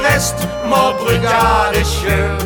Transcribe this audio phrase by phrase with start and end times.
[0.00, 0.38] prest
[0.70, 1.38] må brygge
[1.74, 2.40] det sjøl.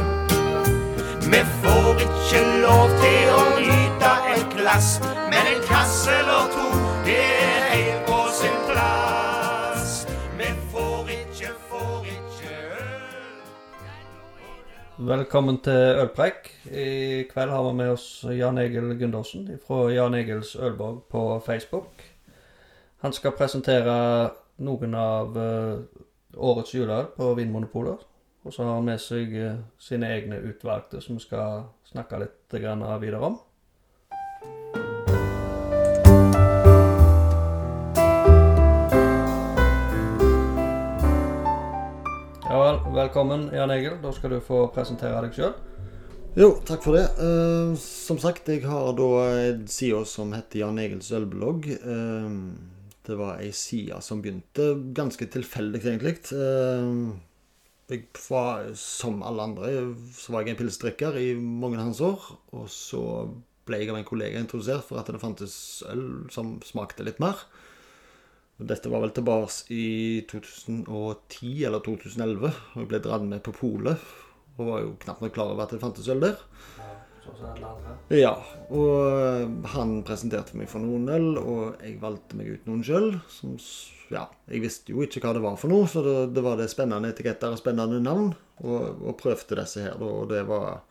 [1.33, 4.89] Vi får ikke lov til å nyte et glass,
[5.31, 6.67] men en kasse eller to,
[7.07, 9.93] det er helt på sin plass.
[10.39, 13.43] Vi får ikke, får ikke øl.
[15.13, 16.51] Velkommen til Ølpreik.
[16.71, 16.89] I
[17.31, 22.03] kveld har vi med oss Jan Egil Gundersen fra Jan Egils Ølborg på Facebook.
[23.05, 23.95] Han skal presentere
[24.65, 26.05] noen av eh,
[26.37, 28.05] årets juleøl på Vinmonopolet.
[28.45, 32.55] Og så har han med seg eh, sine egne utvalgte, som vi skal snakke litt
[32.55, 33.39] videre om.
[42.45, 43.97] Ja vel, velkommen Jan Egil.
[44.03, 45.57] Da skal du få presentere deg sjøl.
[46.35, 47.07] Jo, takk for det.
[47.17, 49.09] Uh, som sagt, jeg har da
[49.49, 51.69] en side som heter Jan Egils ølblogg.
[51.79, 52.31] Eh,
[53.05, 56.17] det var ei side som begynte ganske tilfeldig, egentlig.
[56.33, 56.93] Eh,
[57.93, 59.73] jeg var, som alle andre,
[60.17, 62.31] så var jeg en pilsdrikker i mange hans år.
[62.57, 63.03] Og så
[63.69, 65.57] ble jeg av en kollega introdusert for at det fantes
[65.93, 67.45] øl som smakte litt mer.
[68.55, 72.53] Dette var vel tilbake i 2010 eller 2011.
[72.75, 74.13] Og jeg ble dratt med på polet.
[74.57, 76.39] Og var jo knapt nok klar over at det fantes øl der.
[77.25, 77.95] Sånn som alle andre.
[78.13, 78.35] Ja,
[78.77, 83.15] og han presenterte meg for noen øl, og jeg valgte meg ut noen sjøl.
[83.33, 83.57] Som
[84.13, 86.69] Ja, jeg visste jo ikke hva det var for noe, så det, det var det
[86.73, 88.35] spennende etiketter og spennende navn.
[88.61, 90.83] Og, og prøvde disse her, da, og det var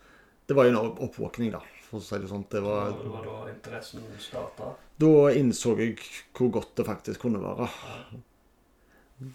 [0.49, 2.43] Det var jo en oppvåkning, da, for å si det sånn.
[2.51, 4.73] Det var, Det var da interessen starta.
[4.99, 5.95] da innså jeg
[6.35, 7.69] hvor godt det faktisk kunne være.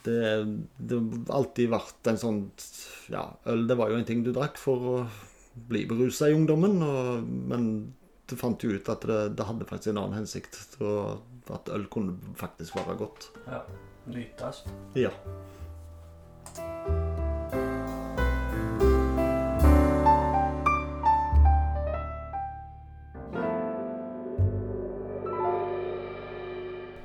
[0.04, 0.20] Det,
[0.76, 2.40] det har alltid vært en sånn
[3.08, 4.96] Ja, øl det var jo en ting du drakk for å
[5.68, 7.68] bli berusa i ungdommen, og, men
[8.28, 10.58] du fant jo ut at det, det hadde faktisk en annen hensikt.
[10.84, 13.30] Og at øl kunne faktisk være godt.
[13.46, 13.62] Ja.
[14.08, 14.64] Nytes.
[14.96, 15.12] Ja.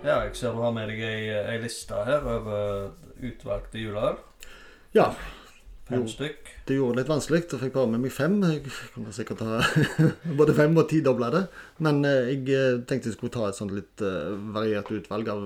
[0.04, 2.92] Ja, jeg ser du har med deg ei, ei liste her over
[3.24, 4.20] utvalgte juleøl.
[4.96, 5.14] ja.
[5.84, 6.50] Fem stykk.
[6.64, 7.42] Det gjorde det litt vanskelig.
[7.52, 8.38] Jeg fikk bare med meg fem.
[8.48, 8.62] Jeg
[8.94, 9.58] kunne sikkert ha
[10.40, 11.42] både fem og tidobla det.
[11.84, 15.44] Men eh, jeg eh, tenkte jeg skulle ta et sånt litt eh, variert utvalg av,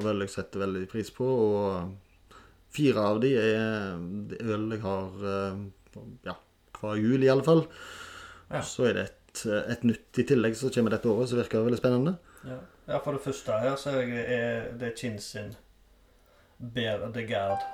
[0.00, 1.28] av øl jeg setter veldig pris på.
[1.28, 2.38] Og
[2.72, 5.28] fire av de er øl jeg har
[6.24, 6.38] ja,
[6.80, 7.66] hver jul, i alle fall.
[8.48, 8.64] Ja.
[8.64, 9.44] Så er det et,
[9.76, 12.16] et nytt i tillegg som kommer dette året, som virker veldig spennende.
[12.48, 12.62] Ja.
[12.88, 15.56] ja, for det første her Så er det er Kinn sin
[16.56, 17.66] Bear de Gard.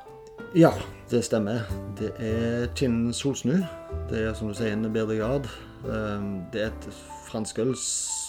[0.54, 0.70] Ja,
[1.10, 1.64] det stemmer.
[1.98, 3.56] Det er Kinn Solsnu.
[4.10, 5.24] Det er som du sier en bedre de
[5.84, 6.86] Um, Det er et
[7.26, 7.74] fransk, øl,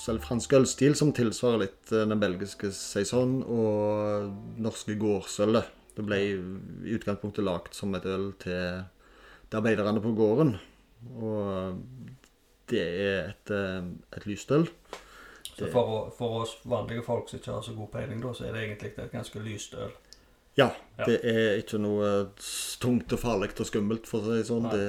[0.09, 5.69] eller fransk ølstil som tilsvarer litt eh, den belgiske saison og norske gårdsølet.
[5.95, 6.33] Det ble i
[6.97, 8.83] utgangspunktet lagd som et øl til,
[9.51, 10.55] de arbeiderne på gården.
[11.21, 11.77] Og
[12.71, 14.67] det er et, eh, et lyst øl.
[15.55, 18.57] Så for, for oss vanlige folk som ikke har så god peiling, da, så er
[18.57, 19.93] det egentlig et ganske lyst øl.
[20.57, 20.69] Ja,
[21.05, 22.11] det er ikke noe
[22.79, 24.69] tungt og farlig og skummelt, for å si det sånn.
[24.71, 24.85] Det,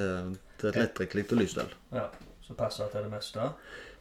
[0.60, 1.58] det er et lettdrikkelig og lyst.
[1.92, 2.04] Ja,
[2.46, 3.48] Som passer til det meste,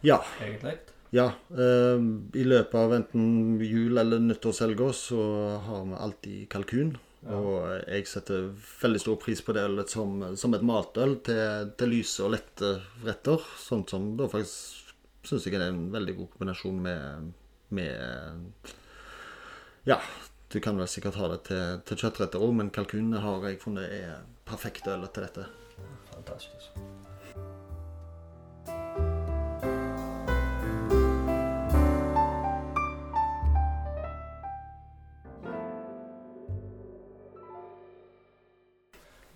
[0.06, 0.20] Ja.
[0.44, 0.76] egentlig.
[1.16, 1.98] Ja, eh,
[2.38, 5.20] i løpet av enten jul- eller nyttårshelga så
[5.66, 6.98] har vi alltid kalkun.
[7.26, 7.40] Ja.
[7.40, 8.52] Og jeg setter
[8.84, 12.76] veldig stor pris på det ølet som, som et matøl til, til lyse og lette
[13.06, 13.42] retter.
[13.58, 14.94] Sånt som da faktisk
[15.26, 17.32] syns jeg er en veldig god kombinasjon med,
[17.74, 18.36] med
[19.90, 19.97] Ja,
[20.56, 23.92] du kan vel sikkert ha det til, til kjøttretter òg, men kalkunene har jeg funnet
[23.92, 25.44] er perfekte ølet til dette.
[26.14, 26.78] Fantastisk.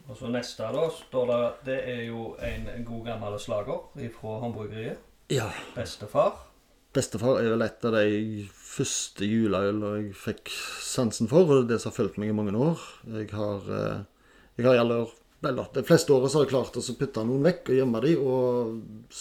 [0.08, 5.04] Og så neste da står det det er jo en god gammel slager fra håndbrukeriet.
[5.30, 5.52] Ja.
[5.76, 6.49] Bestefar.
[7.00, 10.52] Bestefar er vel et av de første juleølene jeg fikk
[10.84, 12.84] sansen for, og det er det som har fulgt meg i mange år.
[13.16, 14.02] Jeg har, eh,
[14.60, 15.14] jeg har i alle år,
[15.48, 19.16] eller de fleste årene har jeg klart å putte noen vekk og gjemme dem, og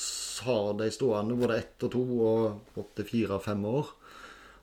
[0.48, 3.94] har de stående både ett og to og opp til fire og fem år.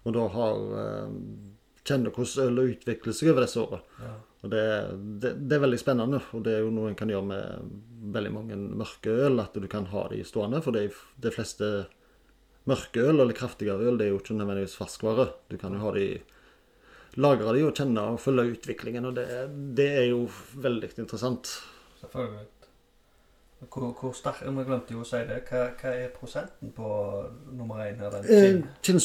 [0.05, 1.17] Og da har eh,
[1.87, 3.99] kjenner hvordan ølet utvikler seg over disse årene.
[4.03, 4.13] Ja.
[4.45, 4.65] Og det,
[5.23, 7.71] det, det er veldig spennende, og det er jo noe en kan gjøre med
[8.13, 10.61] veldig mange mørke øl, at du kan ha de stående.
[10.61, 10.89] For de,
[11.23, 11.69] de fleste
[12.69, 15.29] mørke øl eller kraftigere øl, det er jo ikke nødvendigvis ferskvare.
[15.51, 16.07] Du kan jo ha de
[17.21, 19.27] lagre de og kjenne og følge utviklingen, og det,
[19.77, 20.25] det er jo
[20.61, 21.55] veldig interessant.
[22.01, 22.47] Selvfølgelig.
[23.71, 25.39] Hvor, hvor sterk Vi glemte jo å si det.
[25.47, 26.89] Hva, hva er prosenten på
[27.55, 28.65] nummer én Eh, gin?
[28.83, 28.99] Kinn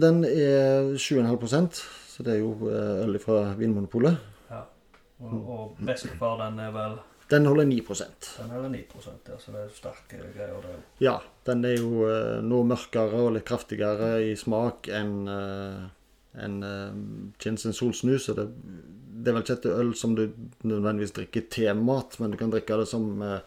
[0.00, 1.82] den er 7,5%
[2.14, 4.16] så det er jo eh, øl fra Vinmonopolet.
[4.50, 4.60] Ja.
[5.18, 7.00] Og, og bestefar, den er vel
[7.34, 10.82] Den holder 9% Den holder 9 ja, så det er sterke greier, det òg.
[11.02, 15.84] Ja, den er jo eh, noe mørkere og litt kraftigere i smak enn uh,
[16.44, 18.16] en, uh, Kinsen solsnu.
[18.18, 20.28] Det, det er vel ikke et øl som du
[20.66, 23.40] nødvendigvis drikker til mat, men du kan drikke det som uh,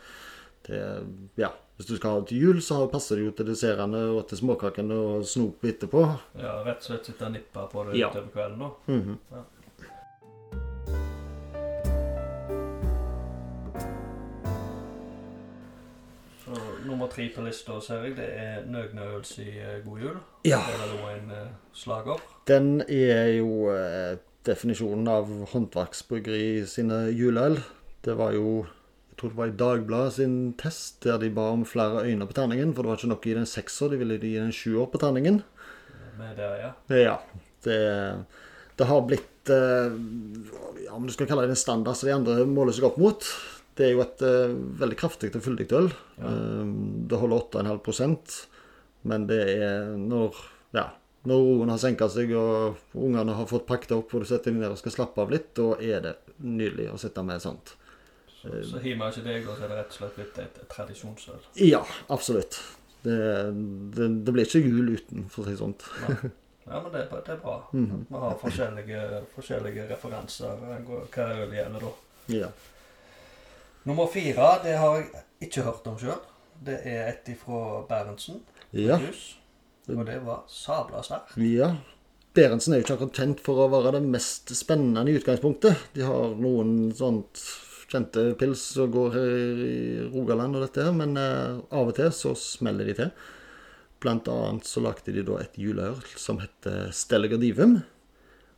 [0.67, 1.07] til
[1.39, 4.23] Ja, hvis du skal ha det til jul, så passer det jo til dessertene og
[4.29, 6.01] til småkakene og snop etterpå.
[6.41, 8.09] Ja, rett og slett sitte og nippe på det Ja.
[8.09, 8.93] utover kvelden, da.
[8.93, 9.19] Mhm.
[9.31, 9.43] Ja.
[16.87, 20.17] Nummer tre på lista, ser jeg, det er Nøgnøls i eh, God jul.
[20.47, 20.61] Ja.
[20.65, 22.23] Det er vel en eh, slager.
[22.49, 24.15] Den er jo eh,
[24.47, 27.59] definisjonen av håndverksbryggeri sine juleøl.
[28.05, 28.65] Det var jo
[29.11, 32.35] Jeg tror det var i Dagbladet sin test der de ba om flere øyne på
[32.37, 32.75] terningen.
[32.75, 35.41] For det var ikke nok i den sekser, de ville gi den sjuer på terningen.
[36.19, 36.69] Med det, ja.
[36.93, 37.15] Ja.
[37.65, 37.79] Det,
[38.77, 39.97] det har blitt eh,
[40.85, 43.25] Ja, om du skal kalle det en standard som de andre måler seg opp mot.
[43.77, 45.89] Det er jo et uh, veldig kraftig og fyldig øl.
[46.17, 46.29] Ja.
[46.31, 46.69] Eh,
[47.09, 48.15] det holder 8,5
[49.07, 50.39] men det er når
[50.75, 50.89] Ja.
[51.27, 54.61] Når roen har senka seg og ungene har fått pakket opp og du setter deg
[54.61, 57.73] ned og skal slappe av litt, da er det nydelig å sitte med sånt.
[58.29, 61.41] Så, så hiver ikke deg, og så er det rett og slett blitt et, tradisjonsøl.
[61.65, 61.81] Ja,
[62.13, 62.61] absolutt.
[63.03, 63.17] Det,
[63.97, 65.83] det, det blir ikke jul uten, for å si sånt.
[66.05, 66.31] Ja.
[66.67, 67.57] Ja, men det, det er bra.
[67.71, 68.05] Mhm.
[68.09, 69.03] Vi har forskjellige,
[69.35, 71.91] forskjellige referanser hva øl gjelder da.
[72.33, 72.49] Ja.
[73.87, 76.17] Nummer fire, det har jeg ikke hørt om sjøl.
[76.67, 78.41] Det er et ifra Berentsen.
[78.75, 78.97] ja.
[78.99, 79.37] Hus.
[79.87, 81.37] Og det var sabla sterkt.
[81.39, 81.69] Ja.
[82.35, 85.85] Berentsen er jo ikke akkurat kjent for å være det mest spennende i utgangspunktet.
[85.95, 87.39] De har noen sånt
[87.87, 89.77] kjente pils som går her i
[90.11, 93.13] Rogaland og dette her, men eh, av og til så smeller de til.
[94.03, 97.79] Blant annet så lagde de da et juleøl som heter Stellegardivum.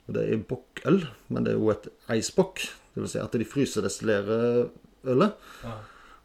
[0.09, 2.65] Og det er bokkøl, men det er jo et eisbokk.
[2.95, 4.71] Det vil si at de fryserdestillerer
[5.07, 5.47] ølet.
[5.63, 5.77] Ja.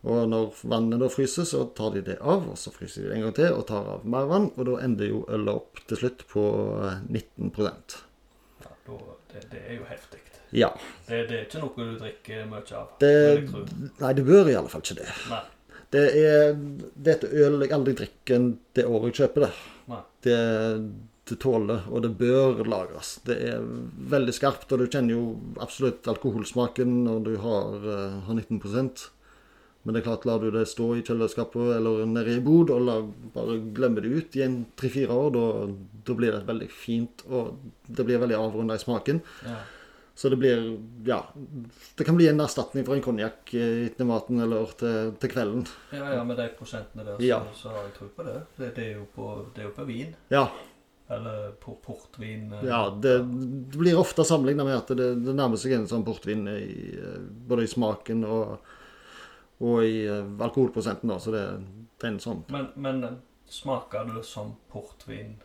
[0.05, 3.17] Og når vannet da fryser, så tar de det av, og så fryser de det
[3.17, 4.51] en gang til og tar av mer vann.
[4.53, 6.45] Og da ender jo ølet opp til slutt på
[6.85, 7.97] eh, 19%
[8.65, 8.99] Ja, da,
[9.33, 10.21] det, det er jo heftig.
[10.55, 10.71] Ja.
[11.09, 12.93] Det, det er ikke noe du drikker mye av.
[13.01, 13.15] Det,
[14.03, 15.09] nei, det bør i alle fall ikke det.
[15.33, 15.43] Nei.
[15.95, 16.55] Det er,
[16.95, 19.51] det er et øl jeg aldri drikker det året jeg kjøper det.
[19.91, 20.01] Nei.
[20.27, 20.39] Det,
[21.29, 23.15] det tåler, og det bør lagres.
[23.25, 23.63] Det er
[24.13, 25.23] veldig skarpt, og du kjenner jo
[25.65, 29.11] absolutt alkoholsmaken når du har, eh, har 19%
[29.85, 32.81] Men det er klart, lar du det stå i kjøleskapet eller nede i bod, og
[32.87, 32.95] la,
[33.35, 38.07] bare glemmer det ut i en tre-fire år, da, blir det veldig fint, og det
[38.09, 39.21] blir veldig avrunda i smaken.
[39.45, 39.59] Ja.
[40.17, 41.27] Så det blir Ja.
[41.99, 45.67] Det kan bli en erstatning for en konjakk etter maten eller til, til kvelden.
[45.93, 47.43] ja, ja, med de prosentene der, så, Ja.
[47.55, 48.41] så har jeg tro på det.
[48.57, 50.15] Det, det, er på, det er jo på vin.
[50.31, 50.49] Ja.
[51.09, 52.53] Eller portvin.
[52.53, 56.05] eh, ja det, det blir ofte sammenligna med at det, det nærmer seg en sånn
[56.07, 57.19] portvin i, eh,
[57.49, 58.71] både i smaken og,
[59.61, 61.13] og i eh, alkoholprosenten.
[61.13, 61.45] Da, så det,
[62.01, 63.05] det er en sånn Men, men
[63.53, 65.37] smaker det som portvin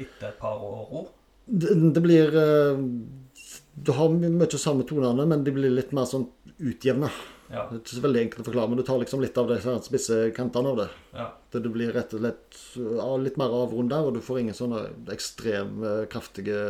[0.00, 1.10] etter et par år?
[1.44, 2.32] Det, det blir
[3.74, 7.10] Du har mye samme tonene, men de blir litt mer sånn utjevna.
[7.50, 7.64] Ja.
[7.66, 9.56] Det er ikke så veldig enkelt å forklare, men du tar liksom litt av de
[9.82, 10.88] spisse kantene av det.
[11.18, 11.26] ja.
[11.50, 12.58] Det det blir rett og slett
[13.24, 16.60] litt mer avrunda, og du får ingen sånne ekstremt eh, kraftige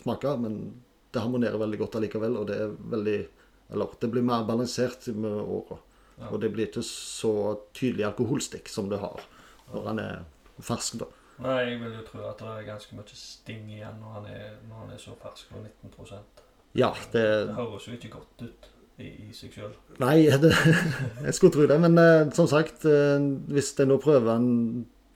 [0.00, 0.40] smaker.
[0.42, 0.56] Men
[1.14, 3.18] det harmonerer veldig godt allikevel, og det er veldig
[3.74, 5.78] Eller det blir mer balansert med åra.
[6.20, 6.28] Ja.
[6.30, 7.32] Og det blir ikke så
[7.74, 9.24] tydelig alkoholstikk som det har
[9.72, 10.20] når han er
[10.62, 11.08] fersk, da.
[11.42, 14.44] Nei, jeg vil jo tro at det er ganske mye sting igjen når han er,
[14.68, 16.44] når han er så fersk på 19%
[16.78, 19.72] Ja, det Det høres jo ikke godt ut i, i seg sjøl.
[20.02, 20.52] Nei, det,
[21.26, 21.78] jeg skulle tro det.
[21.82, 23.16] Men eh, som sagt, eh,
[23.52, 24.52] hvis en nå prøver en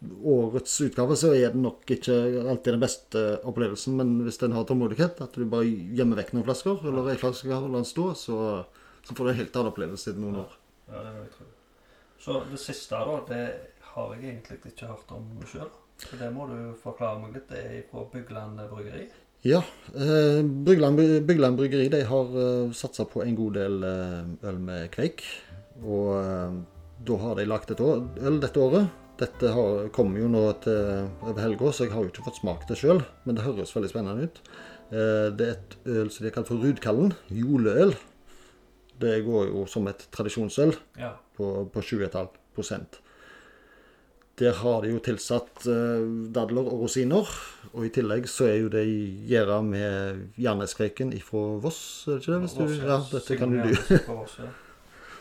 [0.00, 3.96] årets utgave, så er det nok ikke alltid den beste opplevelsen.
[4.00, 7.50] Men hvis en har tålmodighet, at du bare gjemmer vekk noen flasker, eller ei flaske
[7.50, 8.38] og lar den stå, så,
[9.04, 10.56] så får du en helt annen opplevelse etter noen år.
[10.90, 11.50] Ja, det vil jeg tro.
[12.20, 13.44] Så det siste, da, det
[13.94, 15.70] har jeg egentlig ikke hørt om sjøl.
[16.00, 17.48] Så det må du forklare meg litt.
[17.50, 19.04] Det er fra Bygland bryggeri.
[19.42, 19.62] Ja.
[19.94, 25.24] Eh, Bygland, bryggeri de har uh, satsa på en god del eh, øl med kveik.
[25.80, 26.58] Og eh,
[27.08, 28.90] da har de lagd et år, øl dette året.
[29.20, 32.68] Dette har, kommer jo nå til over helga, så jeg har jo ikke fått smakt
[32.72, 33.02] det sjøl.
[33.24, 34.40] Men det høres veldig spennende ut.
[34.92, 37.14] Eh, det er et øl som de har kalt for Rudkallen.
[37.32, 37.94] Juleøl.
[39.00, 41.14] Det går jo som et tradisjonsøl Ja.
[41.36, 43.00] på, på 20,5
[44.40, 47.28] Der har de jo tilsatt eh, dadler og rosiner.
[47.74, 48.86] Og i tillegg så er jo det
[49.28, 52.40] gjæra med Jerneskveiken ifra Voss, er det ikke det?
[52.46, 54.48] Hvis du, ja, dette kan jo du.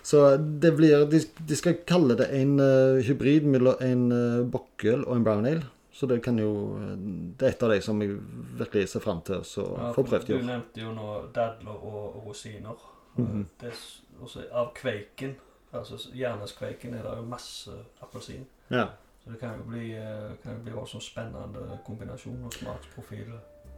[0.09, 5.03] Så det blir De, de skal kalle det en eh, hybrid mellom en uh, bokkøl
[5.03, 5.67] og en brown ale.
[5.91, 6.95] Så det kan jo eh,
[7.35, 8.15] Det er et av de som jeg
[8.61, 12.23] virkelig ser fram til å Ja, få prøvd i Du nevnte jo nå dadler og
[12.23, 12.87] rosiner.
[13.19, 13.83] Det er
[14.23, 15.35] også av kveiken,
[15.73, 18.47] altså hjerneskveiken Jerneskveiken, er det jo masse appelsin.
[18.71, 18.87] Ja.
[19.23, 23.33] Så det kan jo bli, eh, kan jo bli også en spennende kombinasjon og smaksprofil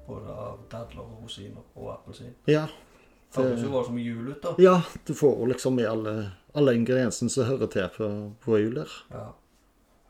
[0.08, 2.36] både av dadler og rosiner og appelsin.
[2.48, 2.68] ja.
[3.32, 4.50] Det høres jo voldsomt jul ut, da.
[4.60, 8.10] Ja, du får liksom med alle, alle ingrediensene som hører til på,
[8.44, 8.96] på jul der.
[9.12, 9.22] Ja,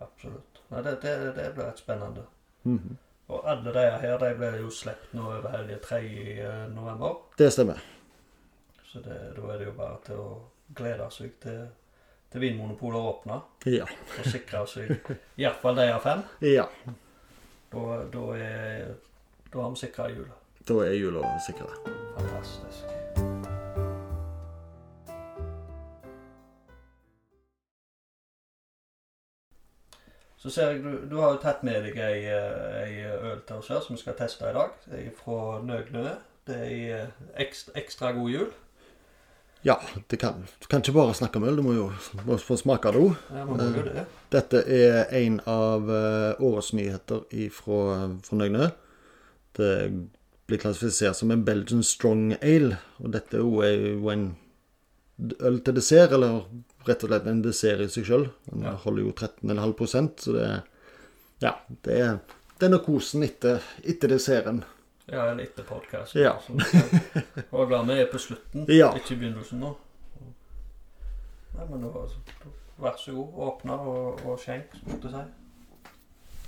[0.01, 0.61] absolutt.
[0.71, 2.23] Nei, det, det, det blir et spennende.
[2.63, 2.97] Mhm.
[3.31, 6.00] Og alle de her de blir jo sluppet nå over helga 3.
[6.73, 7.21] november.
[7.38, 7.77] Det stemmer.
[8.83, 10.31] Så det, da er det jo bare til å
[10.75, 11.61] glede seg til,
[12.31, 13.41] til Vinmonopolet åpna.
[13.65, 13.88] Ja.
[14.19, 14.91] og sikre seg
[15.41, 16.25] iallfall de av fem.
[16.41, 16.67] ja.
[17.71, 18.89] Da, da, er,
[19.53, 20.35] da har vi sikra jula.
[20.67, 21.69] Da er jula sikra.
[22.17, 22.91] Fantastisk.
[30.41, 32.25] Så ser jeg du, du har jo tatt med deg ei,
[32.81, 34.73] ei øl til oss her som vi skal teste i dag.
[35.19, 36.07] Fra Nøgnø.
[36.50, 38.47] Det er eh, ekstra, ekstra god jul.
[39.63, 39.75] Ja,
[40.10, 41.89] det kan, du kan ikke bare snakke om øl, du må jo
[42.25, 43.12] må få smake det òg.
[43.30, 43.44] Ja,
[43.86, 44.06] det.
[44.34, 47.22] Dette er en av eh, årets nyheter
[47.53, 48.72] fra, Fornøyne.
[49.58, 49.70] Det
[50.50, 52.80] blir klassifisert som en Belgian Strong Ale.
[53.03, 54.36] Og dette er jo- en
[55.39, 56.41] øl til dessert, eller
[56.88, 58.30] rett og slett en dessert i seg sjøl.
[58.50, 58.72] Den Ja.
[58.82, 60.63] holder jo 13,5% så det
[61.41, 61.53] Ja,
[61.84, 62.20] det er
[62.60, 64.63] denne kosen etter, etter desserten.
[65.12, 66.15] Ja, eller etter podkast.
[66.15, 66.38] Ja.
[67.51, 68.94] Og glad vi er på slutten, Ja.
[68.96, 69.74] ikke i begynnelsen nå.
[71.56, 72.06] Nei, men da,
[72.80, 76.41] vær så god, åpne og, og skjenk, skulle jeg si.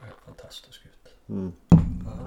[0.00, 1.14] Det fantastisk ut.
[1.28, 1.52] Mm.
[2.06, 2.26] Ja.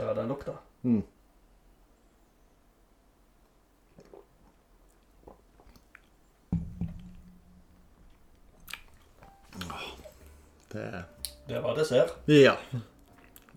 [0.00, 0.52] Ja, den lukta.
[0.82, 1.02] Mm.
[10.74, 11.04] Det
[11.48, 12.14] Det var dessert.
[12.30, 12.56] Ja.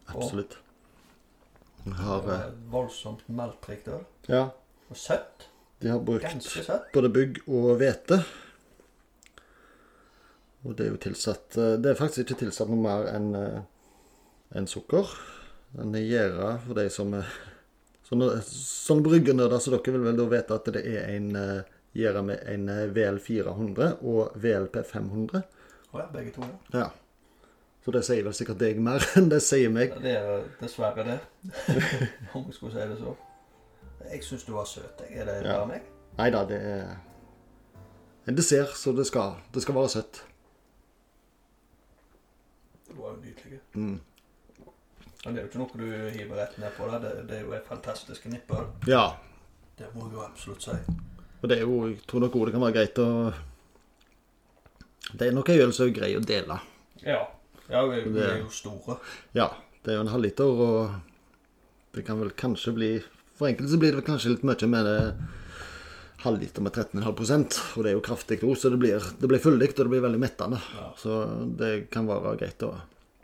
[0.08, 0.58] Absolutt.
[1.84, 4.04] Vi Det har var eh, voldsomt maltrikt øl.
[4.28, 4.50] Ja,
[4.90, 5.48] Og søtt.
[5.82, 8.24] de har brukt både bygg og hvete.
[10.66, 13.30] Og det er jo tilsatt eh, Det er faktisk ikke tilsatt noe mer enn
[14.56, 15.08] en sukker.
[15.76, 17.14] Den er gjæra for de som
[18.08, 21.34] Sånne, sånne bryggenerder som dere vil vel da vite at det er en
[21.98, 25.42] gjæra med en eh, VL 400 og VLP 500.
[25.92, 26.86] Å ja, begge to, ja.
[26.86, 26.88] Ja.
[27.88, 29.94] Så det sier vel sikkert deg mer enn det sier meg.
[30.04, 31.20] Det er dessverre det.
[32.36, 33.14] Om jeg skulle si det så.
[34.12, 35.04] Jeg syns du var søt.
[35.08, 35.22] jeg.
[35.22, 35.54] Er det Ja.
[35.62, 35.86] bare meg?
[36.18, 36.98] Nei da, det er
[38.28, 40.20] en dessert, så det skal, det skal være søtt.
[42.90, 43.60] Du var jo nydelig.
[43.74, 44.00] Mm.
[45.26, 46.90] Men det er jo ikke noe du hiver rett ned på.
[46.92, 48.68] Det, det, det er jo et fantastisk nippøl.
[48.88, 49.06] Ja.
[49.80, 50.76] Det må jeg jo absolutt si.
[51.42, 53.10] Og det er jo, jeg tror nok det kan være greit å
[55.14, 56.60] Det er nok en øl som er grei å dele.
[57.06, 57.22] Ja.
[57.72, 58.98] Ja, vi, vi er jo store.
[59.36, 59.50] Ja,
[59.84, 60.78] det er jo en halvliter, og
[61.96, 62.92] det kan vel kanskje bli
[63.38, 65.02] For enkelte så blir det kanskje litt mye med det
[66.24, 69.70] halvliter med 13,5 og det er jo kraftig ord, så det blir, det blir fyldig,
[69.70, 70.60] og det blir veldig mettende.
[70.74, 70.88] Ja.
[70.98, 71.12] Så
[71.60, 72.68] det kan være greit å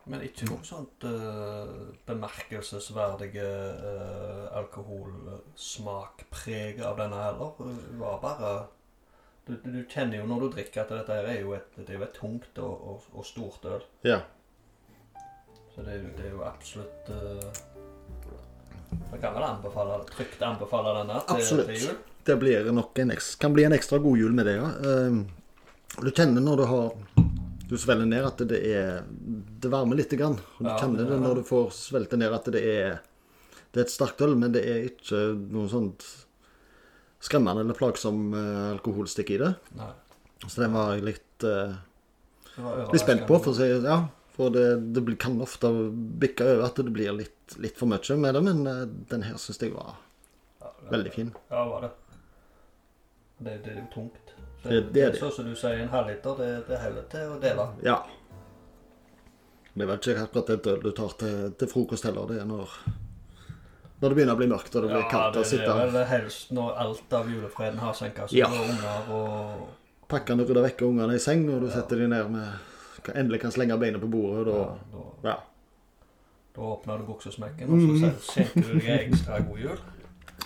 [0.06, 1.68] Men ikke noe sånt uh,
[2.06, 7.52] bemerkelsesverdige uh, alkoholsmakpreg av denne heller.
[7.58, 8.68] Det var bare
[9.48, 12.00] du, du, kjenner jo når du drikker at dette her er jo et, det er
[12.00, 13.84] jo et tungt og, og, og stort øl.
[14.08, 14.22] Ja.
[15.74, 17.48] Så det det er jo absolutt uh,
[19.22, 22.02] kan vel anbefale, trygt anbefale denne til, til jul.
[22.24, 24.70] Det blir nok en, ekstra, kan bli en ekstra god jul med det, ja.
[24.90, 25.24] Ehm,
[26.02, 26.94] Du kjenner når du har
[27.70, 29.04] Du svelger ned at det er
[29.62, 30.40] Det varmer lite grann.
[30.58, 33.02] Du Ja, kjenner det når du får svelget ned at det er
[33.74, 36.06] Det er et sterkt øl, men det er ikke noe sånt
[37.24, 39.54] skremmende eller plagsom eh, alkoholstikk i det.
[39.80, 39.92] Nei,
[40.48, 41.76] Så den var jeg litt, uh,
[42.60, 44.02] var litt spent på, for si ja.
[44.34, 44.66] For det,
[44.98, 45.70] det kan ofte
[46.20, 49.38] bikke over at det blir litt, litt for mye med det, men uh, den her
[49.40, 49.94] syns jeg var
[50.60, 51.30] Ja, det- veldig fin.
[51.54, 51.92] Ja, var det.
[53.44, 54.34] Det, det er jo tungt.
[54.64, 55.20] Så Det- det er det.
[55.22, 57.70] Sånn som du sier, en halvliter, det, det holder til å dele.
[57.84, 58.02] Ja.
[59.74, 62.28] Det er vel ikke akkurat det du tar til, til frokost heller.
[62.30, 62.70] Det er når,
[64.04, 65.94] når det begynner å bli mørkt og det blir kaldt det, å sitte det er
[65.94, 68.50] vel helst når alt av julefreden har senka seg, Ja.
[68.52, 69.64] og unger og
[70.12, 72.70] pakkene rydder vekk ungene i seng, og du setter dem ned med
[73.04, 75.40] Endelig kan slenge beina på bordet, og ja, da da, Ja.
[76.56, 78.20] Da åpner du buksesmekken, og så mm.
[78.30, 79.82] skjenker du deg ekstra god jul.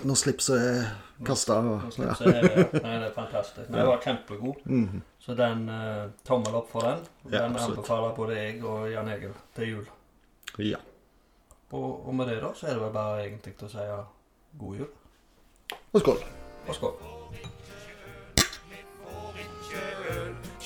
[0.08, 0.88] Når slipset er
[1.28, 1.58] kasta.
[1.66, 2.66] Når slipset er ja.
[2.80, 3.68] Nei, det er fantastisk.
[3.68, 4.64] Den var kjempegod.
[4.66, 5.02] Mm.
[5.22, 7.04] Så den uh, tommel opp for den.
[7.28, 9.90] Ja, den ja, anbefaler både jeg og Jan Egil til jul.
[10.64, 10.82] Ja.
[11.72, 13.86] Og, og, med det da, så er det vel bare egentlig til å si
[14.60, 14.92] god jul.
[15.94, 16.22] Og skål.
[16.68, 16.94] Og skål.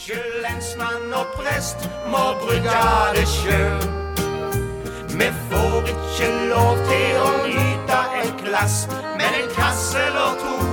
[0.01, 2.77] Sjøl lensmann og prest må brygge
[3.17, 3.89] det sjøl.
[5.17, 8.85] Vi får ikke lov til å nyte et glass,
[9.17, 10.71] men en kasse eller to